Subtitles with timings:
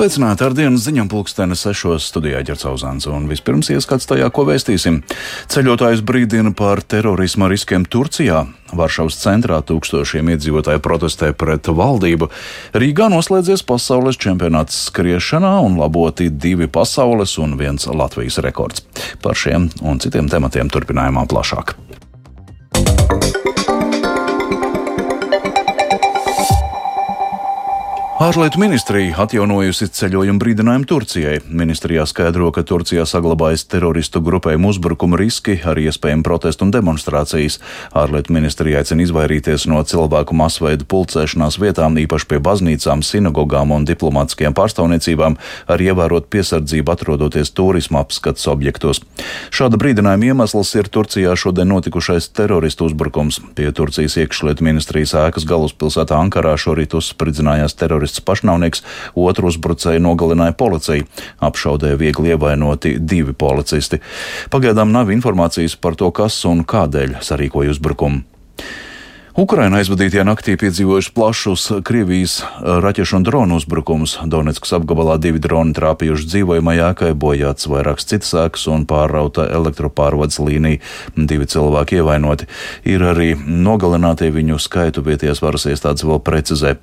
[0.00, 5.02] Sveicināti ar dienas ziņām pulksteni sešos studijā ģercauzāns un vispirms ieskats tajā, ko vēstīsim.
[5.52, 8.46] Ceļotājs brīdina par terorisma riskiem Turcijā.
[8.72, 12.30] Varšavas centrā tūkstošiem iedzīvotāju protestē pret valdību.
[12.80, 18.88] Rīgā noslēdzies pasaules čempionāts skriešanā un laboti divi pasaules un viens Latvijas rekords.
[19.20, 21.76] Par šiem un citiem tematiem turpinājumā plašāk.
[28.20, 31.38] Ārlietu ministrija atjaunojusi ceļojumu brīdinājumu Turcijai.
[31.56, 37.56] Ministrijā skaidro, ka Turcijā saglabājas teroristu grupējumu uzbrukumu riski ar iespējamu protestu un demonstrācijas.
[37.96, 44.52] Ārlietu ministrija aicina izvairīties no cilvēku masveida pulcēšanās vietām, īpaši pie baznīcām, sinagogām un diplomātiskajām
[44.58, 45.38] pārstāvniecībām,
[45.72, 49.00] arī ievērot piesardzību atrodoties turisma apskates objektos.
[49.48, 53.40] Šāda brīdinājuma iemesls ir Turcijā šodien notikušais teroristu uzbrukums.
[53.56, 58.82] Pie Turcijas iekšlietu ministrijas ēkas galvaspilsētā Ankarā šorīt uzspridzinājās teroristu terorists pašnāvnieks,
[59.14, 61.04] otru uzbrucēju nogalināja policija.
[61.40, 64.00] Apšaudē viegli ievainoti divi policisti.
[64.50, 68.22] Pagaidām nav informācijas par to, kas un kādēļ sarīkoja uzbrukumu.
[69.38, 72.40] Ukraina aizvadītajā naktī piedzīvojuši plašus Krievijas
[72.82, 74.16] raķešu un dronu uzbrukumus.
[74.26, 80.82] Donetskas apgabalā divi droni trāpījuši dzīvojamajā ēkai, bojāts vairākas citas ēkas un pārrauta elektropārvades līnija.
[81.14, 82.50] Divi cilvēki ievainoti.
[82.90, 86.76] Ir arī nogalinātie viņu skaitu vietējās varas iestādes vēl precizē.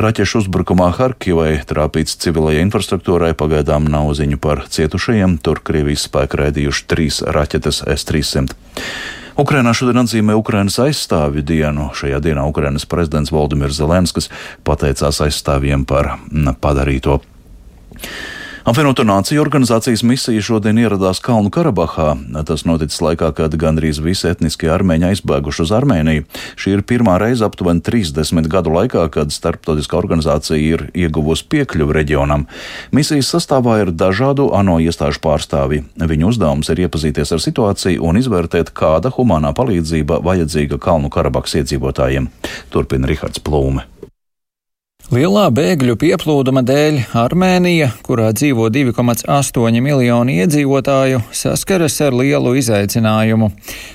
[0.00, 5.42] Raķešu uzbrukumā Harkivai trāpīts civilajai infrastruktūrai pagaidām nav ziņu par cietušajiem.
[5.44, 8.56] Tur Krievijas spēki raidījuši trīs raķetes S-300.
[9.40, 11.88] Ukrainā šodien atzīmē Ukrainas aizstāvju dienu.
[11.96, 14.28] Šajā dienā Ukrainas prezidents Valdimirs Zelenskis
[14.66, 16.16] pateicās aizstāvjiem par
[16.60, 17.20] padarīto.
[18.62, 22.12] Apvienoto Nāciju organizācijas misija šodien ieradās Kalnu Karabahā.
[22.46, 26.22] Tas noticis laikā, kad gandrīz visi etniskie armēņi aizbēguši uz Armēniju.
[26.54, 32.46] Šī ir pirmā reize aptuveni 30 gadu laikā, kad starptautiskā organizācija ir ieguvusi piekļuvi reģionam.
[32.94, 35.82] Misijas sastāvā ir dažādu ANO iestāžu pārstāvji.
[35.98, 42.30] Viņu uzdevums ir iepazīties ar situāciju un izvērtēt, kāda humanā palīdzība vajadzīga Kalnu Karabahas iedzīvotājiem.
[42.70, 43.88] Turpina Rihards Plūme.
[45.12, 53.50] Lielā bēgļu pieplūduma dēļ Armēnija, kurā dzīvo 2,8 miljoni iedzīvotāju, saskaras ar lielu izaicinājumu.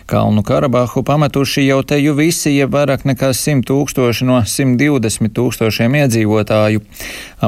[0.06, 6.84] Kalnu Karabahu pametuši jau teju visi, jeb vairāk nekā 100 tūkstoši no 120 tūkstošiem iedzīvotāju.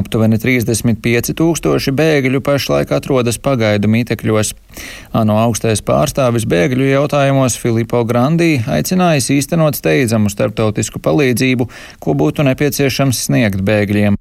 [0.02, 4.56] Aptuveni 35 tūkstoši bēgļu pašlaik atrodas pagaidu mītekļos.
[5.14, 11.70] ANO augstais pārstāvis bēgļu jautājumos Filipo Grandī aicinājis īstenot steidzamu starptautisku palīdzību,
[12.02, 14.18] ko būtu nepieciešams sniegt sniegt bēgļiem.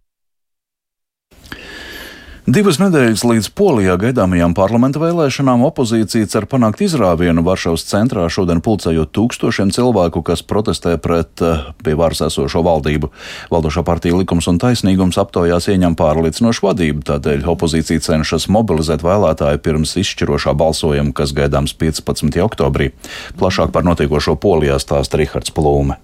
[2.48, 9.12] Divas nedēļas līdz polijā gaidāmajām parlamenta vēlēšanām opozīcija cer panākt izrāvienu Varšavas centrā šodien pulcējot
[9.12, 13.12] tūkstošiem cilvēku, kas protestē pret eh, pie varas esošo valdību.
[13.52, 19.98] Valdošā partija likums un taisnīgums aptaujās ieņem pārliecinošu vadību, tādēļ opozīcija cenšas mobilizēt vēlētāju pirms
[20.00, 22.40] izšķirošā balsojuma, kas gaidāms 15.
[22.48, 22.94] oktobrī.
[23.36, 26.00] Plašāk par notiekošo polijā stāsta Rihards Plūme.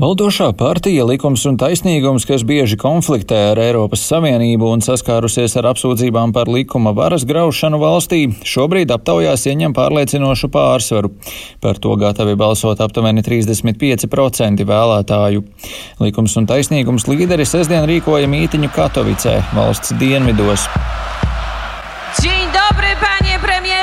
[0.00, 6.32] Valdošā partija likums un taisnīgums, kas bieži konfliktē ar Eiropas Savienību un saskārusies ar apsūdzībām
[6.32, 11.12] par likuma varas graušanu valstī, šobrīd aptaujās ieņem pārliecinošu pārsvaru.
[11.60, 15.44] Par to gatavi balsot aptuveni 35% vēlētāju.
[16.00, 20.64] Likums un taisnīgums līderi sestdien rīkoja mītiņu Katovicē, valsts dienvidos.
[22.22, 23.36] Dzień dobry, panie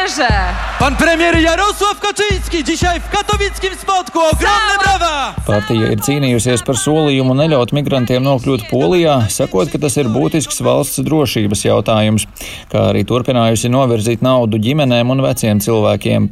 [0.08, 0.34] premierze!
[0.80, 4.20] Pan premier Jarosław Kaczyński dzisiaj w katowickim spotku.
[4.20, 5.34] Ogromne brawa!
[5.48, 11.02] Partija ir cīnījusies par solījumu neļaut migrantiem nokļūt Polijā, sakot, ka tas ir būtisks valsts
[11.08, 12.28] drošības jautājums,
[12.72, 16.30] kā arī turpinājusi novirzīt naudu ģimenēm un veciem cilvēkiem.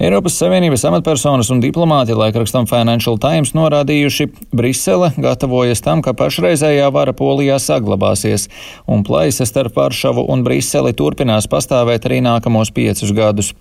[0.00, 7.12] Eiropas Savienības amatpersonas un diplomāti laikrakstam Financial Times norādījuši, Brisele gatavojas tam, ka pašreizējā vara
[7.12, 8.48] Polijā saglabāsies,
[8.86, 13.52] un plaisa starp Varšavu un Briseli turpinās pastāvēt arī nākamos piecus gadus.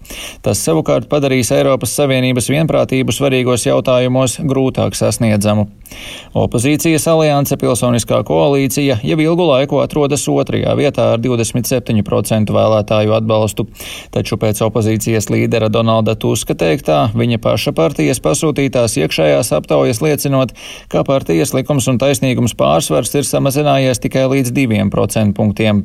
[0.45, 5.67] Tas savukārt padarīs Eiropas Savienības vienprātību svarīgos jautājumos grūtāk sasniedzamu.
[6.37, 13.65] Opozīcijas alianse Pilsoniskā koalīcija jau ilgu laiku atrodas otrajā vietā ar 27% vēlētāju atbalstu,
[14.15, 20.55] taču pēc opozīcijas līdera Donalda Tuska teiktā viņa paša partijas pasūtītās iekšējās aptaujas liecinot,
[20.91, 25.83] ka partijas likums un taisnīgums pārsvars ir samazinājies tikai līdz 2% punktiem.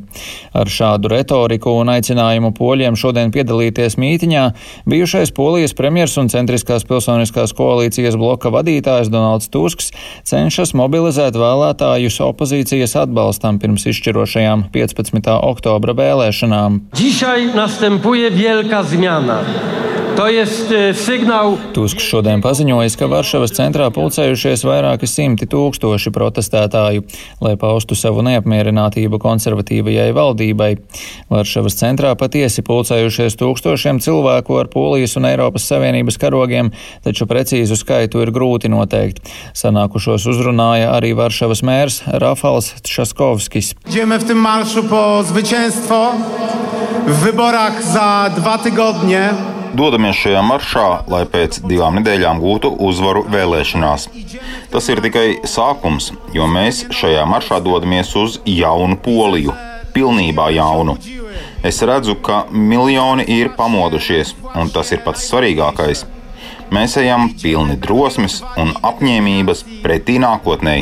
[0.55, 4.44] Ar šādu retoriku un aicinājumu poļiem šodien piedalīties mītiņā
[4.88, 9.93] bijušais polijas premjers un centriskās pilsoniskās koalīcijas bloka vadītājs Donalds Tusks
[10.26, 15.32] cenšas mobilizēt vēlētājus opozīcijas atbalstam pirms izšķirošajām 15.
[15.50, 16.81] oktobra vēlēšanām.
[16.97, 19.43] Dzisiaj następuje wielka zmiana.
[20.17, 21.59] To jest e, sygnał.
[21.73, 27.03] Tusks šodien paziņojis, ka Varšavas centrā pulcējušies vairāki simti tūkstoši protestētāju,
[27.45, 30.71] lai paustu savu neapmierinātību konservatīvajai valdībai.
[31.29, 36.73] Varšavas centrā patiesi pulcējušies tūkstošiem cilvēku ar Polijas un Eiropas Savienības karogiem,
[37.05, 39.21] taču precīzu skaitu ir grūti noteikt.
[39.53, 43.75] Sanākušos uzrunāja arī Varšavas mērs Rafals Trzaskowskis.
[43.85, 46.12] Idziemy w tym marszu po zwycięstwo
[47.07, 49.56] w wyborach za dwa tygodnie.
[49.75, 54.07] Dodamies šajā maršā, lai pēc divām nedēļām gūtu uzvaru vēlēšanās.
[54.71, 59.55] Tas ir tikai sākums, jo mēs šajā maršā dodamies uz jaunu poliju,
[59.97, 60.97] pilnībā jaunu.
[61.67, 66.05] Es redzu, ka miljoni ir pamodušies, un tas ir pats svarīgākais.
[66.75, 70.81] Mēs ejam pilni drosmes un apņēmības pretī nākotnē.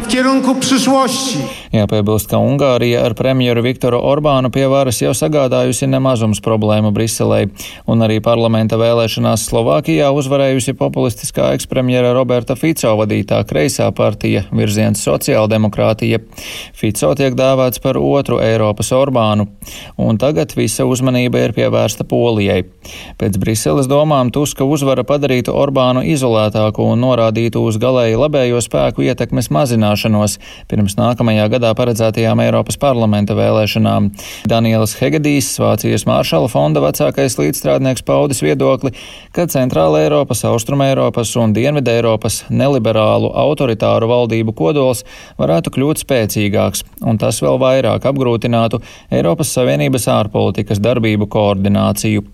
[1.74, 7.42] Jāpiebilst, ka Ungārija ar premjeru Viktoru Orbānu pie varas jau sagādājusi nemazums problēmu Briselē,
[7.90, 16.22] un arī parlamenta vēlēšanās Slovākijā uzvarējusi populistiskā ekspremjera Roberta Fico vadītā kreisā partija virziens sociāldemokrātija.
[16.72, 19.50] Fico tiek dēvēts par otru Eiropas Orbānu,
[20.00, 22.62] un tagad visa uzmanība ir pievērsta Polijai.
[23.20, 29.50] Pēc Briseles domām Tuska uzvara padarītu Orbānu izolētāku un norādītu uz galēji labējo spēku ietekmes
[29.50, 30.38] mazināšanos
[30.70, 34.10] pirms nākamajā gadā paredzētajām Eiropas parlamenta vēlēšanām.
[34.50, 38.94] Daniels Hegedijs, Vācijas Māršala fonda vecākais līdzstrādnieks, paudis viedokli,
[39.32, 45.04] ka Centrāla Eiropas, Austruma Eiropas un Dienvidē Eiropas neliberālu autoritāru valdību kodols
[45.40, 52.33] varētu kļūt spēcīgāks, un tas vēl vairāk apgrūtinātu Eiropas Savienības ārpolitikas darbību koordināciju.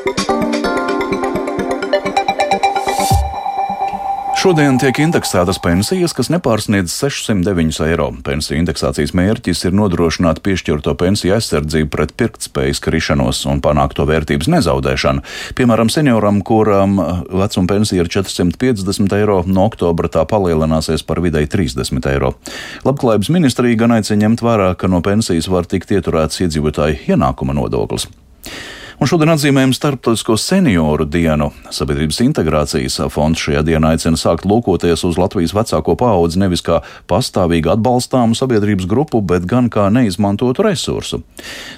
[4.41, 8.07] Šodien tiek indeksētas pensijas, kas nepārsniedz 609 eiro.
[8.25, 14.49] Pensiju indeksācijas mērķis ir nodrošināt piešķirto pensiju aizsardzību pret pirktspējas krišanos un panākt to vērtības
[14.49, 15.21] nezaudēšanu.
[15.59, 16.97] Piemēram, senioram, kuram
[17.29, 22.33] vecuma pensija ir 450 eiro, no oktobra tā palielināsies par vidēji 30 eiro.
[22.89, 28.09] Labklājības ministrija gan aicina ņemt vērā, ka no pensijas var tikt ieturēts iedzīvotāju ienākuma nodoklis.
[29.01, 31.47] Un šodien atzīmējam Starptautisko senioru dienu.
[31.73, 37.71] Sabiedrības integrācijas fonds šajā dienā aicina sākt lūkoties uz Latvijas vecāko paudzi nevis kā pastāvīgi
[37.73, 41.23] atbalstāmu sabiedrības grupu, bet gan kā neizmantotu resursu.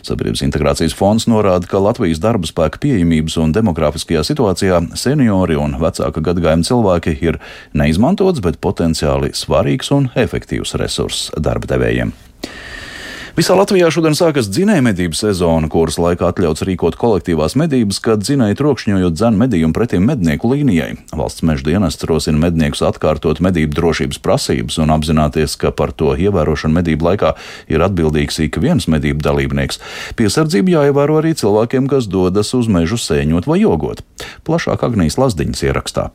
[0.04, 6.28] Sabiedrības integrācijas fonds norāda, ka Latvijas darba spēka pieejamības un demografiskajā situācijā seniori un vecāka
[6.28, 7.40] gadagājuma cilvēki ir
[7.72, 12.12] neizmantots, bet potenciāli svarīgs un efektīvs resurss darba devējiem.
[13.34, 18.60] Visā Latvijā šodien sākas dzinēja medību sezona, kuras laikā atļauts rīkot kolektīvās medības, kad dzinēji
[18.60, 20.92] trokšņojot dzēnu medījumu pretim mednieku līnijai.
[21.18, 26.78] Valsts meža dienests rosina medniekus atkārtot medību drošības prasības un apzināties, ka par to ievērošanu
[26.78, 27.34] medību laikā
[27.74, 29.82] ir atbildīgs ik viens medību dalībnieks.
[30.14, 34.06] Piesardzība jāievēro arī cilvēkiem, kas dodas uz mežu sēņot vai jogot.
[34.46, 36.12] Plašāk Agnijas Lazdiņas ierakstā.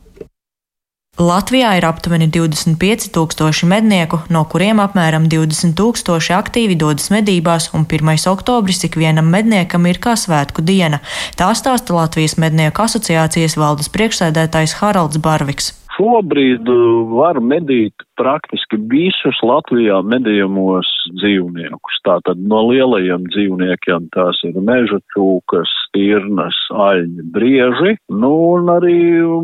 [1.19, 7.83] Latvijā ir aptuveni 25 tūkstoši mednieku, no kuriem apmēram 20 tūkstoši aktīvi dodas medībās, un
[7.83, 8.13] 1.
[8.31, 11.01] oktobris ikvienam medniekam ir kā svētku diena.
[11.35, 15.73] Tā stāsta Latvijas mednieku asociācijas valdes priekšsēdētājs Haralds Barviks.
[15.97, 16.71] Šobrīd
[17.11, 20.89] var medīt praktiski visus Latvijā medījamos
[21.19, 21.99] dzīvniekus.
[22.07, 28.99] Tātad no lielajiem dzīvniekiem tās ir meža cūkas, stirnas, aļņi, brieži, nu un arī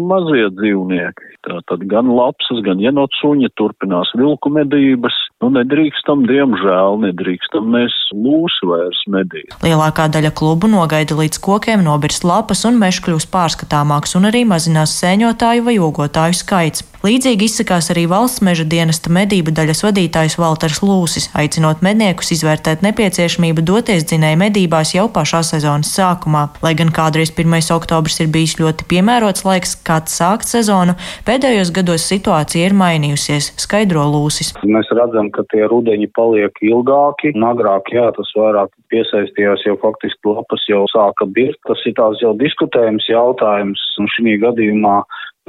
[0.09, 1.31] mazie dzīvnieki.
[1.45, 5.17] Tātad gan lapsas, gan jenotsuņi turpinās vilku medības.
[5.43, 9.53] Nu, nedrīkstam, diemžēl, nedrīkstam mēs lūsi vairs medīt.
[9.65, 14.95] Lielākā daļa klubu nogaida līdz kokiem nobirst lapas un mežs kļūs pārskatāmāks un arī mazinās
[15.01, 16.87] sēņotāju vai ogotāju skaits.
[17.05, 23.61] Līdzīgi izsakās arī valsts meža dienesta medību daļas vadītājs Valters Lūsis, aicinot medniekus izvērtēt nepieciešamību
[23.67, 26.47] doties dzinēja medībās jau pašā sezonas sākumā.
[26.65, 27.53] Lai gan kādreiz 1.
[27.75, 30.95] oktobris ir bijis ļoti piemērots laiks, kāds sākt sezonu,
[31.27, 34.55] pēdējos gados situācija ir mainījusies, skaidro Lūsis.
[34.65, 40.65] Mēs redzam, ka tie rudeņi paliek ilgāki, agrāk, jā, tas vairāk piesaistījās, jau faktiski lapas
[40.71, 41.61] jau sāka birkt.
[41.67, 44.99] Tas ir tās jau diskutējums jautājums, un šī gadījumā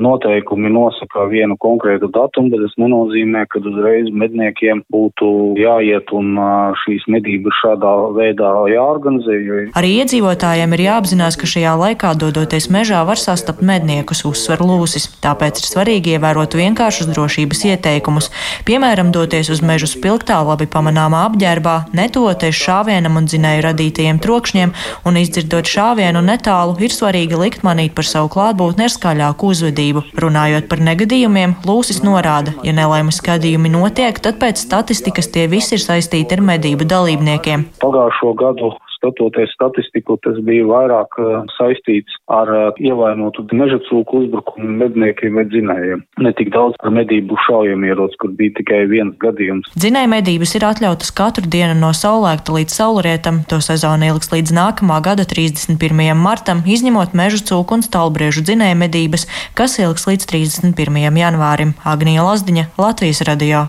[0.00, 6.36] noteikumi nosaka vienu konkrētu datumu, bet tas nenozīmē, ka uzreiz medniekiem būtu jāiet un
[6.84, 9.38] šīs medības šādā veidā jāorganizē.
[9.40, 9.60] Jo...
[9.78, 15.08] Arī iedzīvotājiem ir jāapzinās, ka šajā laikā dodoties mežā var sastapt medniekus, uzsver lūsis.
[15.24, 18.30] Tāpēc ir svarīgi ievērot vienkāršus drošības ieteikumus.
[18.68, 24.72] Piemēram, doties uz mežu spilgtā, labi pamanāmā apģērbā, netuvoties šāvienam un dzinēju radītajiem trokšņiem,
[25.06, 30.04] un izdzirdot šāvienu netālu, ir svarīgi likt manīt par savu klātbūtni ar skaļāku uzvedību.
[30.16, 35.84] Runājot par negadījumiem, Lūsis norāda, ja nelaimes gadījumi notiek, tad pēc statistikas tie visi ir
[35.84, 37.68] saistīti ar medību dalībniekiem.
[37.84, 38.72] Pagājušo gadu
[39.06, 41.18] skatoties statistiku, tas bija vairāk
[41.56, 42.50] saistīts ar
[42.82, 46.02] ievainotu meža cūku uzbrukumu medniekiem vai dzinējiem.
[46.25, 49.70] Ne tik daudz par medību šaujamierots, kur bija tikai viens gadījums.
[49.78, 53.42] Dzinēja medības ir atļautas katru dienu no saulēkta līdz saulrietam.
[53.50, 55.78] To sezona ilgs līdz nākamā gada 31.
[56.18, 61.00] martam, izņemot meža cūku un stalbriežu dzinēja medības, kas ilgs līdz 31.
[61.22, 61.76] janvārim.
[61.86, 63.66] Agnija Lazdiņa, Latvijas radio.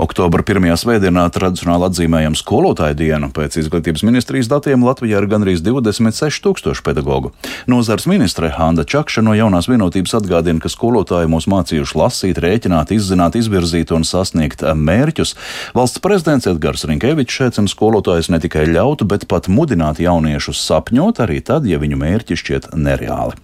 [0.00, 3.30] Oktobra pirmajā svētdienā tradicionāli atzīmējam skolotāju dienu.
[3.34, 7.32] Pēc izglītības ministrijas datiem Latvijā ir gandrīz 26 tūkstoši pedagoģu.
[7.70, 13.38] Nozars ministre Handa Čakša no jaunās vienotības atgādina, ka skolotāji mūs mācījuši lasīt, rēķināt, izzināt,
[13.38, 15.36] izvirzīt un sasniegt mērķus.
[15.76, 21.40] Valsts prezidents Edgars Rinkevičs aicina skolotājus ne tikai ļaut, bet pat mudināt jauniešus sapņot arī
[21.44, 23.38] tad, ja viņu mērķi šķiet nereāli.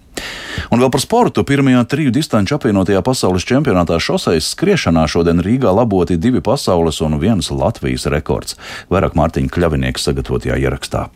[0.69, 1.45] Un vēl par sportu.
[1.47, 7.51] Pirmajā triju distanču apvienotajā pasaules čempionātā šoseis skriešanā šodien Rīgā laboti divi pasaules un viens
[7.51, 8.59] Latvijas rekords.
[8.91, 11.07] Vairāk Mārtiņa Kļavinieks sagatavotajā ierakstā.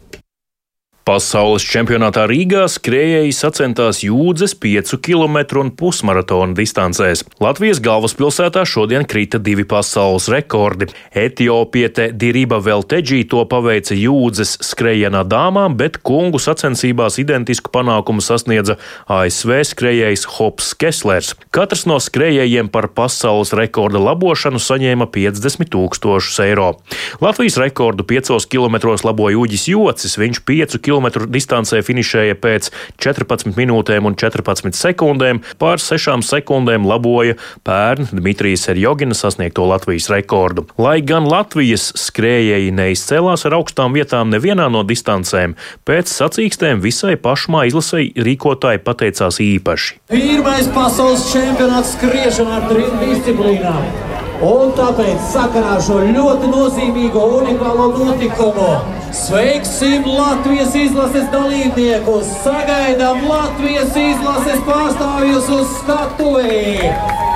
[1.04, 7.26] Pasaules čempionātā Rīgā skrējēji sacentās jūdzes 5 km un pusmaratona distancēs.
[7.44, 10.88] Latvijas galvaspilsētā šodien krita divi pasaules rekordi.
[11.12, 18.78] Etiopiete Diriba Velteģī to paveica jūdzes skrējienā dāmām, bet kungu sacensībās identisku panākumu sasniedza
[19.12, 21.34] ASV skrējējs Hops Keslers.
[21.52, 26.72] Katrs no skrējējiem par pasaules rekorda labošanu saņēma 50 tūkstošus eiro.
[27.20, 32.70] Latvijas rekordu 5 km laboja Uģis Jocis, viņš 5 km km distancē finišēja pēc
[33.02, 40.68] 14 minūtēm un 14 sekundēm, pār 6 sekundēm laboja pērn Dmitrijs Erjogina sasniegto Latvijas rekordu.
[40.78, 45.58] Lai gan Latvijas skrējēji neizcēlās ar augstām vietām nevienā no distancēm,
[45.88, 50.00] pēc sacīkstēm visai pašmā izlasēji rīkotāji pateicās īpaši.
[50.14, 54.13] Pirmais pasaules čempionāts skriešana ar trim disciplīnām.
[54.44, 58.74] Un tāpēc sakarā ar šo ļoti nozīmīgo unikālo notikumu
[59.14, 66.90] sveiksim Latvijas izlases dalībniekus, sagaidām Latvijas izlases pārstāvjus uz skatuvi.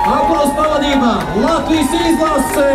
[0.08, 2.68] Aplaus pavadījumā Latvijas izlase!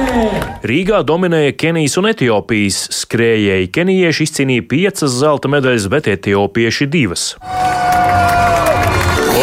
[0.70, 3.72] Rīgā dominēja Kenijas un Etiopijas skrējēji.
[3.76, 7.34] Kenijieši izcīnīja piecas zelta medaļas, bet etiopieši divas.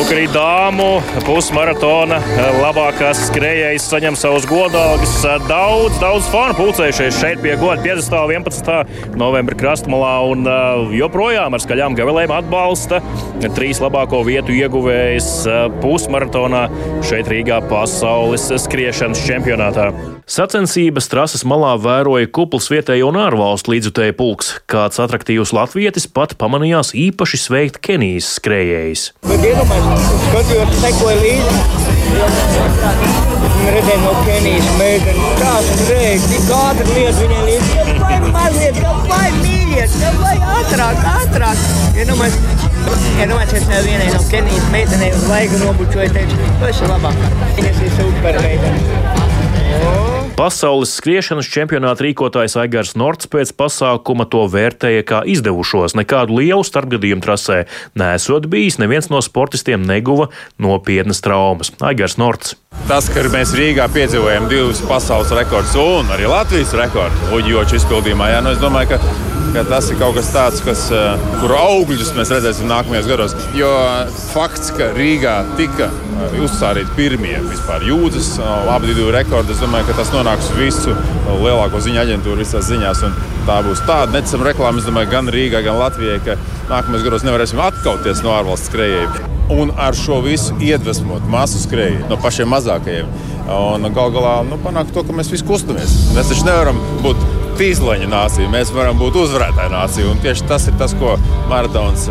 [0.01, 0.85] Lūk, arī dāmu
[1.27, 2.17] pusmaratona
[2.57, 5.13] labākās skrejējas saņem savus godalgus.
[5.45, 8.17] Daudz, daudz fanu pulcējušies šeit pie goda 50.
[8.17, 9.19] un 11.
[9.21, 10.49] novembra krastmalā un
[10.97, 13.03] joprojām ar skaļām gavilēm atbalsta
[13.59, 15.29] trīs labāko vietu ieguvējas
[15.85, 16.65] pusmaratonā
[17.05, 19.91] šeit Rīgā pasaules skriešanas čempionātā.
[20.29, 24.53] Sacensības trases malā vēroja kupls vietējo un ārvalstu līdzutēju pulks.
[24.71, 29.11] Kāds attraktīvs latvietis pat pamanījās īpaši sveikt Kenijas līdzi.
[33.71, 37.99] Redzēju no Kenijas meitenes, kā skrēja, cik ātri liet viņai līdzi.
[38.01, 41.65] Vai maziet, vai mīļiet, vai ātrāk, ātrāk.
[41.99, 42.39] Ja nu mēs,
[43.21, 47.35] ja nu mēs vienai no Kenijas meitenei uz laiku nobučoju, teicu, tu esi labākā.
[47.59, 50.10] Viņas ir super meitenes.
[50.41, 55.93] Pasaules skriešanas čempionāta rīkotājs Aigars Norts pēc pasākuma to vērtēja kā izdevušos.
[56.01, 57.59] Nekādu lielu starpgadījumu trasē
[58.01, 61.75] nesot bijis, neviens no sportistiem neguva nopietnas traumas.
[61.85, 62.57] Aigars Norts.
[62.91, 68.41] Tas, ka mēs Rīgā piedzīvojam divus pasaules rekordus un arī Latvijas rekordu Uģioču izpildījumā, jā,
[68.43, 68.99] nu es domāju, ka
[69.55, 73.37] ka tas ir kaut kas tāds, kas, eh, kuru augļus mēs redzēsim nākamajos gados.
[73.55, 73.71] Jo
[74.33, 79.87] fakts, ka Rīgā tika eh, uzsārīti pirmie vispār jūdzes, eh, abi divi rekordi, es domāju,
[79.87, 80.95] ka tas nonāks visu
[81.31, 83.07] lielāko ziņu aģentūru visās ziņās.
[83.47, 86.39] Tā būs tāda neticama reklāma, es domāju, gan Rīgai, gan Latvijai, ka
[86.71, 89.40] nākamajos gados nevarēsim atkauties no ārvalstu skrejējiem.
[89.51, 93.11] Un ar šo visu iedvesmot masu skrejēju no pašiem mazākajiem.
[93.51, 95.97] Un gal galā nu, panākt to, ka mēs visi kustamies.
[96.15, 97.25] Mēs taču nevaram būt
[97.59, 98.53] tīzlaņa nācija.
[98.53, 100.15] Mēs varam būt uzvarētāja nācija.
[100.23, 101.17] Tieši tas ir tas, ko
[101.51, 102.07] maratons,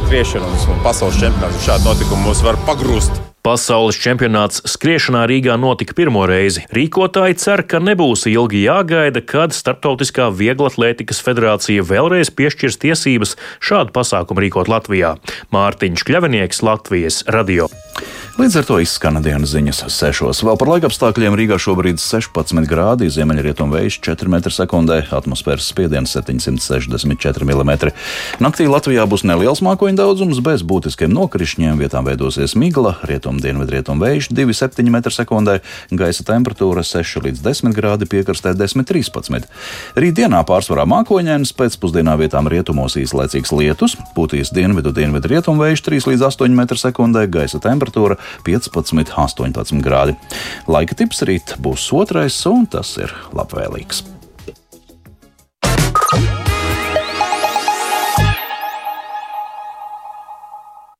[0.00, 3.25] skriešana un pasaules čempionāts un šādi notikumi mūs var pagrūst.
[3.46, 6.64] Pasaules čempionāts skriešanā Rīgā notika pirmo reizi.
[6.74, 14.42] Rīkotāji cer, ka nebūs ilgi jāgaida, kad Startautiskā Vieglatlētikas federācija vēlreiz piešķirs tiesības šādu pasākumu
[14.42, 15.14] rīkot Latvijā.
[15.54, 17.70] Mārtiņš Kļavinieks, Latvijas radio.
[18.36, 20.42] Līdz ar to izskana dienas ziņas sešos.
[20.44, 27.72] Vēl par laikapstākļiem Rīgā šobrīd 16 grādi, ziemeļrietumu vējš 4 m2, atmosfēras spiediens 764 mm.
[28.44, 34.30] Naktī Latvijā būs neliels mākoņu daudzums, bez būtiskiem nokrišņiem, vietām veidosies migla, rietumu dienvidrietumu vējš
[34.32, 35.56] 2,7 m2,
[35.98, 39.46] gaisa temperatūra 6 līdz 10 grādi, piekrastē 10,13.
[39.98, 46.26] Rītdienā pārsvarā mākoņēns, pēcpusdienā vietām rietumos īslaicīgs lietus, pūtīs dienvidu dienvidu rietumu vējš 3 līdz
[46.30, 50.16] 8 m2, gaisa temperatūra 15, 18 grādi.
[50.70, 54.04] Laika tips rīt būs otrais, un tas ir labvēlīgs.